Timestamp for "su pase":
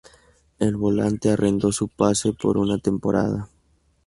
1.71-2.33